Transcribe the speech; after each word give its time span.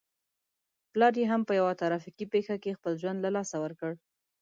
پلار 0.91 1.13
يې 1.19 1.25
هم 1.31 1.41
په 1.47 1.53
يوه 1.59 1.73
ترافيکي 1.81 2.25
پېښه 2.33 2.55
کې 2.63 2.75
خپل 2.77 2.93
ژوند 3.01 3.19
له 3.25 3.29
لاسه 3.35 3.55
ور 3.59 3.73
کړ. 3.81 3.93